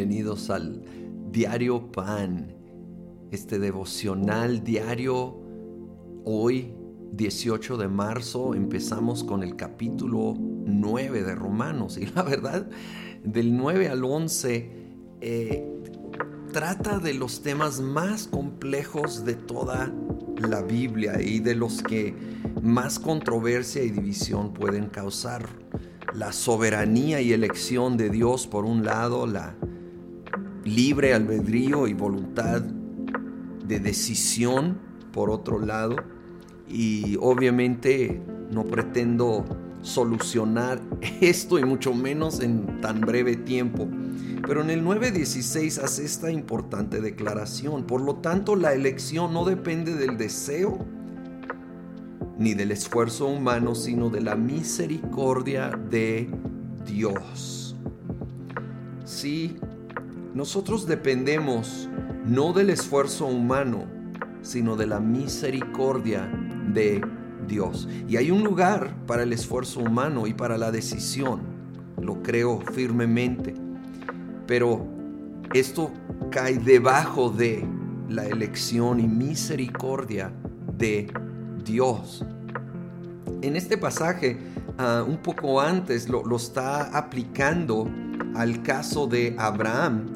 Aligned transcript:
bienvenidos 0.00 0.48
al 0.48 0.82
Diario 1.30 1.92
Pan, 1.92 2.56
este 3.30 3.58
devocional 3.58 4.64
diario. 4.64 5.42
Hoy, 6.24 6.72
18 7.12 7.76
de 7.76 7.88
marzo, 7.88 8.54
empezamos 8.54 9.22
con 9.22 9.42
el 9.42 9.56
capítulo 9.56 10.36
9 10.38 11.22
de 11.22 11.34
Romanos 11.34 11.98
y 11.98 12.06
la 12.06 12.22
verdad, 12.22 12.70
del 13.22 13.54
9 13.54 13.90
al 13.90 14.02
11, 14.02 14.70
eh, 15.20 15.68
trata 16.50 16.98
de 16.98 17.12
los 17.12 17.42
temas 17.42 17.82
más 17.82 18.26
complejos 18.26 19.26
de 19.26 19.34
toda 19.34 19.92
la 20.38 20.62
Biblia 20.62 21.20
y 21.20 21.40
de 21.40 21.54
los 21.54 21.82
que 21.82 22.14
más 22.62 22.98
controversia 22.98 23.82
y 23.82 23.90
división 23.90 24.54
pueden 24.54 24.86
causar 24.86 25.46
la 26.14 26.32
soberanía 26.32 27.20
y 27.20 27.34
elección 27.34 27.98
de 27.98 28.08
Dios 28.08 28.46
por 28.46 28.64
un 28.64 28.82
lado, 28.82 29.26
la 29.26 29.56
libre 30.64 31.14
albedrío 31.14 31.86
y 31.86 31.94
voluntad 31.94 32.62
de 33.66 33.80
decisión 33.80 34.78
por 35.12 35.30
otro 35.30 35.58
lado. 35.58 35.96
Y 36.68 37.16
obviamente 37.20 38.20
no 38.50 38.64
pretendo 38.64 39.44
solucionar 39.82 40.80
esto 41.20 41.58
y 41.58 41.64
mucho 41.64 41.94
menos 41.94 42.40
en 42.40 42.80
tan 42.80 43.00
breve 43.00 43.36
tiempo. 43.36 43.88
Pero 44.46 44.62
en 44.62 44.70
el 44.70 44.84
9.16 44.84 45.82
hace 45.82 46.04
esta 46.04 46.30
importante 46.30 47.00
declaración. 47.00 47.84
Por 47.84 48.00
lo 48.00 48.16
tanto, 48.16 48.56
la 48.56 48.72
elección 48.72 49.32
no 49.32 49.44
depende 49.44 49.94
del 49.94 50.16
deseo 50.16 50.78
ni 52.38 52.54
del 52.54 52.70
esfuerzo 52.70 53.26
humano, 53.26 53.74
sino 53.74 54.08
de 54.08 54.22
la 54.22 54.34
misericordia 54.34 55.70
de 55.90 56.30
Dios. 56.86 57.76
Si 59.04 59.56
nosotros 60.34 60.86
dependemos 60.86 61.88
no 62.24 62.52
del 62.52 62.70
esfuerzo 62.70 63.26
humano, 63.26 63.86
sino 64.42 64.76
de 64.76 64.86
la 64.86 65.00
misericordia 65.00 66.30
de 66.72 67.00
Dios. 67.48 67.88
Y 68.08 68.16
hay 68.16 68.30
un 68.30 68.44
lugar 68.44 68.94
para 69.06 69.24
el 69.24 69.32
esfuerzo 69.32 69.80
humano 69.80 70.26
y 70.26 70.34
para 70.34 70.56
la 70.56 70.70
decisión, 70.70 71.40
lo 72.00 72.22
creo 72.22 72.60
firmemente. 72.60 73.54
Pero 74.46 74.86
esto 75.52 75.90
cae 76.30 76.58
debajo 76.58 77.30
de 77.30 77.66
la 78.08 78.26
elección 78.26 79.00
y 79.00 79.08
misericordia 79.08 80.32
de 80.78 81.12
Dios. 81.64 82.24
En 83.42 83.56
este 83.56 83.76
pasaje, 83.76 84.38
ah, 84.78 85.04
un 85.06 85.18
poco 85.18 85.60
antes, 85.60 86.08
lo, 86.08 86.24
lo 86.24 86.36
está 86.36 86.96
aplicando 86.96 87.88
al 88.34 88.62
caso 88.62 89.06
de 89.06 89.34
Abraham. 89.38 90.06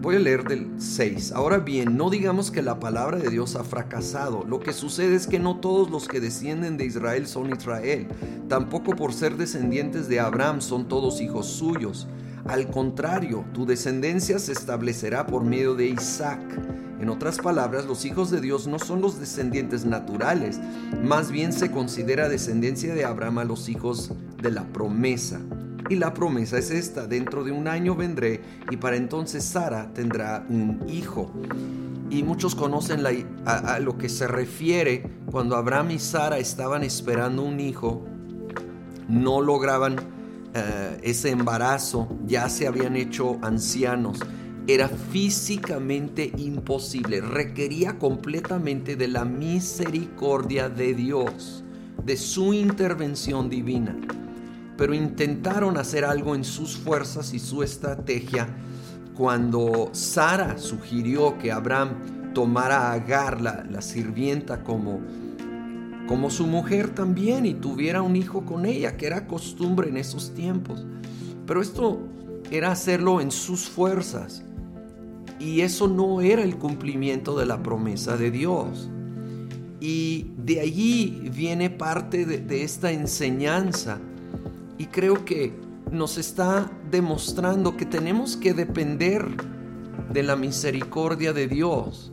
Voy 0.00 0.16
a 0.16 0.18
leer 0.18 0.44
del 0.44 0.68
6. 0.78 1.32
Ahora 1.32 1.58
bien, 1.58 1.96
no 1.96 2.10
digamos 2.10 2.50
que 2.50 2.60
la 2.60 2.80
palabra 2.80 3.18
de 3.18 3.30
Dios 3.30 3.54
ha 3.54 3.62
fracasado. 3.62 4.44
Lo 4.48 4.58
que 4.58 4.72
sucede 4.72 5.14
es 5.14 5.28
que 5.28 5.38
no 5.38 5.60
todos 5.60 5.90
los 5.90 6.08
que 6.08 6.20
descienden 6.20 6.76
de 6.76 6.86
Israel 6.86 7.26
son 7.28 7.52
Israel. 7.52 8.08
Tampoco 8.48 8.96
por 8.96 9.12
ser 9.12 9.36
descendientes 9.36 10.08
de 10.08 10.18
Abraham 10.18 10.60
son 10.60 10.88
todos 10.88 11.20
hijos 11.20 11.46
suyos. 11.46 12.08
Al 12.46 12.68
contrario, 12.68 13.44
tu 13.54 13.66
descendencia 13.66 14.40
se 14.40 14.50
establecerá 14.50 15.26
por 15.26 15.44
medio 15.44 15.76
de 15.76 15.86
Isaac. 15.86 16.40
En 17.00 17.08
otras 17.08 17.38
palabras, 17.38 17.86
los 17.86 18.04
hijos 18.04 18.30
de 18.30 18.40
Dios 18.40 18.66
no 18.66 18.78
son 18.78 19.00
los 19.00 19.18
descendientes 19.18 19.84
naturales, 19.84 20.60
más 21.02 21.32
bien 21.32 21.52
se 21.52 21.70
considera 21.70 22.28
descendencia 22.28 22.94
de 22.94 23.04
Abraham 23.04 23.38
a 23.38 23.44
los 23.44 23.68
hijos 23.68 24.12
de 24.40 24.50
la 24.52 24.64
promesa. 24.72 25.40
Y 25.88 25.96
la 25.96 26.14
promesa 26.14 26.58
es 26.58 26.70
esta, 26.70 27.06
dentro 27.06 27.44
de 27.44 27.52
un 27.52 27.68
año 27.68 27.94
vendré 27.94 28.40
y 28.70 28.76
para 28.76 28.96
entonces 28.96 29.44
Sara 29.44 29.92
tendrá 29.92 30.46
un 30.48 30.84
hijo. 30.88 31.30
Y 32.10 32.22
muchos 32.22 32.54
conocen 32.54 33.04
a, 33.46 33.78
lo 33.78 33.96
que 33.96 34.08
se 34.08 34.26
refiere 34.26 35.02
cuando 35.30 35.56
Abraham 35.56 35.92
y 35.92 35.98
Sara 35.98 36.38
estaban 36.38 36.84
esperando 36.84 37.42
un 37.42 37.58
hijo, 37.58 38.04
no 39.08 39.40
lograban 39.40 39.96
eh, 40.54 40.98
ese 41.02 41.30
embarazo, 41.30 42.08
ya 42.26 42.48
se 42.48 42.66
habían 42.66 42.96
hecho 42.96 43.38
ancianos 43.42 44.20
era 44.66 44.88
físicamente 44.88 46.32
imposible, 46.36 47.20
requería 47.20 47.98
completamente 47.98 48.94
de 48.94 49.08
la 49.08 49.24
misericordia 49.24 50.68
de 50.68 50.94
Dios, 50.94 51.64
de 52.04 52.16
su 52.16 52.54
intervención 52.54 53.50
divina. 53.50 53.96
Pero 54.76 54.94
intentaron 54.94 55.76
hacer 55.76 56.04
algo 56.04 56.34
en 56.34 56.44
sus 56.44 56.76
fuerzas 56.76 57.34
y 57.34 57.38
su 57.38 57.62
estrategia 57.62 58.48
cuando 59.14 59.90
Sara 59.92 60.58
sugirió 60.58 61.38
que 61.38 61.52
Abraham 61.52 62.32
tomara 62.32 62.90
a 62.90 62.92
Agar, 62.94 63.40
la, 63.40 63.82
sirvienta, 63.82 64.64
como, 64.64 65.00
como 66.08 66.30
su 66.30 66.46
mujer 66.46 66.90
también 66.90 67.44
y 67.44 67.54
tuviera 67.54 68.02
un 68.02 68.16
hijo 68.16 68.44
con 68.44 68.64
ella, 68.64 68.96
que 68.96 69.06
era 69.06 69.26
costumbre 69.26 69.88
en 69.88 69.98
esos 69.98 70.32
tiempos. 70.34 70.86
Pero 71.46 71.60
esto 71.60 72.00
era 72.50 72.70
hacerlo 72.70 73.20
en 73.20 73.30
sus 73.30 73.68
fuerzas. 73.68 74.44
Y 75.38 75.60
eso 75.62 75.88
no 75.88 76.20
era 76.20 76.42
el 76.42 76.56
cumplimiento 76.56 77.36
de 77.36 77.46
la 77.46 77.62
promesa 77.62 78.16
de 78.16 78.30
Dios. 78.30 78.88
Y 79.80 80.30
de 80.36 80.60
allí 80.60 81.28
viene 81.34 81.68
parte 81.68 82.24
de, 82.24 82.62
esta 82.62 82.92
enseñanza. 82.92 83.98
Y 84.78 84.86
creo 84.86 85.24
que 85.24 85.52
nos 85.90 86.18
está 86.18 86.70
demostrando 86.90 87.76
que 87.76 87.86
tenemos 87.86 88.36
que 88.36 88.54
depender 88.54 89.26
de 90.12 90.22
la 90.22 90.36
misericordia 90.36 91.32
de 91.32 91.46
Dios. 91.48 92.12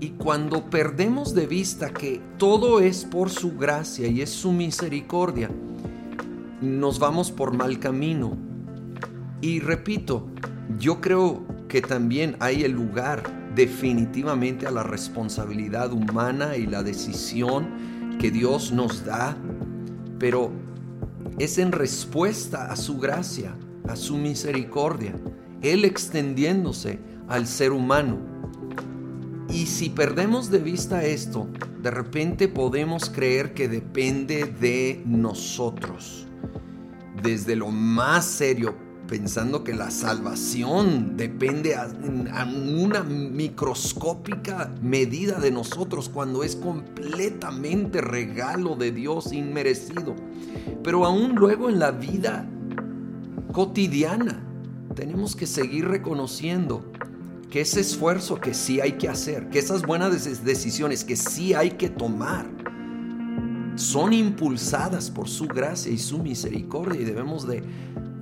Y 0.00 0.10
cuando 0.10 0.68
perdemos 0.68 1.34
de 1.34 1.46
vista 1.46 1.92
que 1.92 2.20
todo 2.36 2.80
es 2.80 3.04
por 3.04 3.30
su 3.30 3.56
gracia 3.56 4.06
y 4.06 4.20
es 4.20 4.30
su 4.30 4.52
misericordia, 4.52 5.50
nos 6.60 6.98
vamos 6.98 7.30
por 7.30 7.56
mal 7.56 7.78
camino. 7.78 8.36
Y 9.40 9.60
repito, 9.60 10.28
yo 10.78 11.00
creo 11.00 11.42
que 11.68 11.80
también 11.80 12.36
hay 12.40 12.64
el 12.64 12.72
lugar 12.72 13.22
definitivamente 13.54 14.66
a 14.66 14.70
la 14.70 14.82
responsabilidad 14.82 15.92
humana 15.92 16.56
y 16.56 16.66
la 16.66 16.82
decisión 16.82 18.16
que 18.18 18.30
Dios 18.30 18.72
nos 18.72 19.04
da, 19.04 19.36
pero 20.18 20.50
es 21.38 21.58
en 21.58 21.72
respuesta 21.72 22.70
a 22.70 22.76
su 22.76 22.98
gracia, 22.98 23.54
a 23.88 23.96
su 23.96 24.16
misericordia, 24.16 25.14
Él 25.62 25.84
extendiéndose 25.84 26.98
al 27.28 27.46
ser 27.46 27.72
humano. 27.72 28.18
Y 29.48 29.66
si 29.66 29.90
perdemos 29.90 30.50
de 30.50 30.58
vista 30.58 31.04
esto, 31.04 31.48
de 31.82 31.90
repente 31.90 32.48
podemos 32.48 33.10
creer 33.10 33.54
que 33.54 33.68
depende 33.68 34.44
de 34.44 35.02
nosotros. 35.06 36.26
Desde 37.22 37.56
lo 37.56 37.70
más 37.70 38.24
serio, 38.24 38.74
pensando 39.06 39.64
que 39.64 39.74
la 39.74 39.90
salvación 39.90 41.16
depende 41.16 41.74
a, 41.74 41.88
una 42.44 43.02
microscópica 43.02 44.72
medida 44.82 45.38
de 45.38 45.50
nosotros 45.50 46.08
cuando 46.08 46.42
es 46.42 46.56
completamente 46.56 48.00
regalo 48.00 48.76
de 48.76 48.92
Dios 48.92 49.32
inmerecido. 49.32 50.14
Pero 50.82 51.04
aún 51.04 51.34
luego 51.34 51.68
en 51.68 51.78
la 51.78 51.90
vida 51.90 52.48
cotidiana 53.52 54.42
tenemos 54.94 55.36
que 55.36 55.46
seguir 55.46 55.86
reconociendo 55.86 56.84
que 57.50 57.60
ese 57.60 57.80
esfuerzo 57.80 58.40
que 58.40 58.54
sí 58.54 58.80
hay 58.80 58.92
que 58.92 59.08
hacer, 59.08 59.48
que 59.48 59.58
esas 59.58 59.82
buenas 59.82 60.44
decisiones 60.44 61.04
que 61.04 61.16
sí 61.16 61.54
hay 61.54 61.72
que 61.72 61.88
tomar, 61.88 62.46
son 63.76 64.12
impulsadas 64.12 65.10
por 65.10 65.28
su 65.28 65.46
gracia 65.46 65.92
y 65.92 65.98
su 65.98 66.18
misericordia 66.18 67.00
y 67.00 67.04
debemos 67.04 67.46
de 67.46 67.62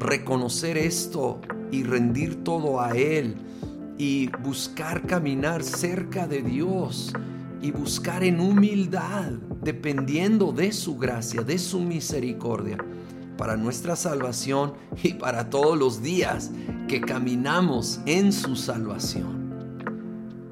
reconocer 0.03 0.77
esto 0.77 1.41
y 1.71 1.85
rendir 1.85 2.45
todo 2.45 2.81
a 2.81 2.91
Él 2.91 3.37
y 3.99 4.29
buscar 4.43 5.07
caminar 5.07 5.63
cerca 5.63 6.27
de 6.27 6.43
Dios 6.43 7.13
y 7.61 7.71
buscar 7.71 8.25
en 8.25 8.41
humildad, 8.41 9.31
dependiendo 9.63 10.53
de 10.53 10.73
su 10.73 10.99
gracia, 10.99 11.43
de 11.43 11.59
su 11.59 11.81
misericordia, 11.81 12.77
para 13.39 13.57
nuestra 13.57 13.97
salvación 13.97 14.75
y 15.03 15.15
para 15.15 15.49
todos 15.49 15.79
los 15.79 16.03
días 16.03 16.51
que 16.89 17.01
caminamos 17.01 18.01
en 18.05 18.33
su 18.33 18.57
salvación. 18.57 19.43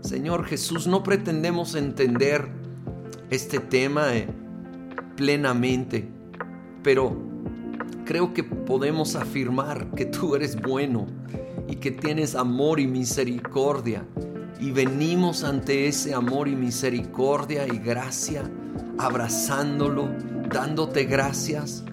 Señor 0.00 0.44
Jesús, 0.44 0.86
no 0.86 1.02
pretendemos 1.02 1.74
entender 1.74 2.48
este 3.28 3.58
tema 3.58 4.14
eh, 4.14 4.28
plenamente, 5.16 6.08
pero 6.82 7.29
creo 8.04 8.32
que 8.34 8.44
podemos 8.44 9.16
afirmar 9.16 9.90
que 9.94 10.06
tú 10.06 10.34
eres 10.34 10.60
bueno 10.60 11.06
y 11.68 11.76
que 11.76 11.90
tienes 11.90 12.34
amor 12.34 12.80
y 12.80 12.86
misericordia. 12.86 14.04
Y 14.60 14.72
venimos 14.72 15.44
ante 15.44 15.86
ese 15.86 16.14
amor 16.14 16.48
y 16.48 16.56
misericordia 16.56 17.66
y 17.66 17.78
gracia, 17.78 18.42
abrazándolo, 18.98 20.08
dándote 20.52 21.04
gracias. 21.04 21.84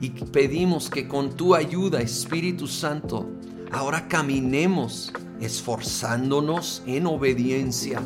Y 0.00 0.10
pedimos 0.10 0.90
que 0.90 1.06
con 1.06 1.36
tu 1.36 1.54
ayuda, 1.54 2.00
Espíritu 2.00 2.66
Santo, 2.66 3.26
Ahora 3.70 4.08
caminemos 4.08 5.12
esforzándonos 5.40 6.82
en 6.86 7.06
obediencia. 7.06 8.00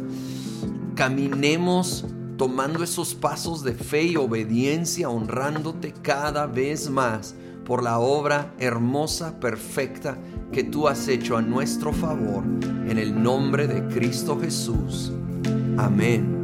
Caminemos 0.96 2.04
tomando 2.37 2.82
esos 2.82 3.14
pasos 3.14 3.62
de 3.62 3.75
fe 3.75 4.05
y 4.05 4.17
obediencia, 4.17 5.08
honrándote 5.08 5.93
cada 6.02 6.46
vez 6.46 6.90
más 6.90 7.34
por 7.64 7.82
la 7.82 7.99
obra 7.99 8.52
hermosa, 8.58 9.38
perfecta 9.38 10.19
que 10.50 10.64
tú 10.64 10.88
has 10.88 11.08
hecho 11.08 11.37
a 11.37 11.43
nuestro 11.43 11.93
favor. 11.93 12.44
En 12.88 12.99
el 12.99 13.23
nombre 13.23 13.67
de 13.67 13.87
Cristo 13.94 14.38
Jesús. 14.40 15.12
Amén 15.79 16.41